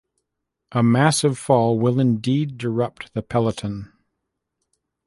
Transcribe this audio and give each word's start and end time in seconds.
A 0.71 0.81
massive 0.81 1.37
fall 1.37 1.77
will 1.77 1.99
indeed 1.99 2.57
disrupt 2.57 3.13
the 3.13 3.21
peloton. 3.21 3.93